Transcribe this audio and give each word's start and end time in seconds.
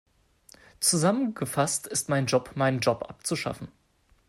Zusammengefasst 0.79 1.85
ist 1.85 2.09
mein 2.09 2.25
Job, 2.25 2.53
meinen 2.55 2.79
Job 2.79 3.05
abzuschaffen. 3.07 3.67